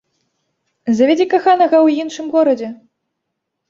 [1.01, 2.75] Завядзі каханага ў іншым горадзе!